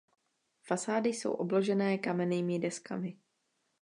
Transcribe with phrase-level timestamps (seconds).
[0.61, 3.17] Fasády jsou obložené kamennými deskami.